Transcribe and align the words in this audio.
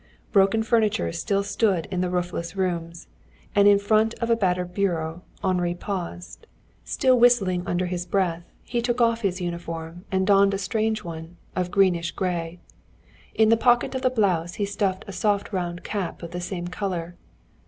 Broken 0.31 0.63
furniture 0.63 1.11
still 1.11 1.43
stood 1.43 1.85
in 1.91 2.01
the 2.01 2.09
roofless 2.09 2.55
rooms, 2.55 3.05
and 3.53 3.67
in 3.67 3.77
front 3.77 4.15
of 4.15 4.31
a 4.31 4.35
battered 4.35 4.73
bureau 4.73 5.21
Henri 5.43 5.75
paused. 5.75 6.47
Still 6.83 7.19
whistling 7.19 7.61
under 7.67 7.85
his 7.85 8.07
breath, 8.07 8.51
he 8.63 8.81
took 8.81 8.99
off 8.99 9.21
his 9.21 9.39
uniform 9.39 10.05
and 10.11 10.25
donned 10.25 10.55
a 10.55 10.57
strange 10.57 11.03
one, 11.03 11.37
of 11.55 11.69
greenish 11.69 12.13
gray. 12.13 12.57
In 13.35 13.49
the 13.49 13.55
pocket 13.57 13.93
of 13.93 14.01
the 14.01 14.09
blouse 14.09 14.55
he 14.55 14.65
stuffed 14.65 15.05
a 15.07 15.13
soft 15.13 15.53
round 15.53 15.83
cap 15.83 16.23
of 16.23 16.31
the 16.31 16.41
same 16.41 16.67
color. 16.67 17.15